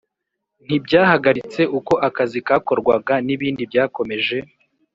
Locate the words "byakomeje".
3.69-4.37